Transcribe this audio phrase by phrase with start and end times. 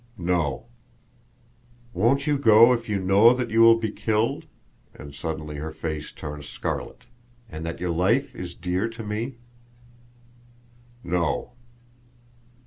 [0.17, 0.65] "No."
[1.93, 4.47] "Won't you go if you know you will be killed,"
[4.95, 7.03] and suddenly her face turned scarlet,
[7.47, 9.35] "and that your life is dear to me?"
[11.03, 11.51] "No."